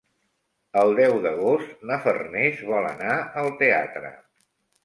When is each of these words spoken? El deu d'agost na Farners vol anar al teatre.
El 0.83 0.93
deu 0.99 1.17
d'agost 1.25 1.85
na 1.91 1.99
Farners 2.05 2.65
vol 2.73 2.91
anar 2.95 3.15
al 3.43 3.55
teatre. 3.63 4.15